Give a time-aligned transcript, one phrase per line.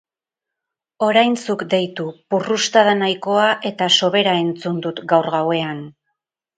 [1.07, 5.89] Orain zuk deitu, purrustada nahikoa eta sobera entzun dut gaur gauean.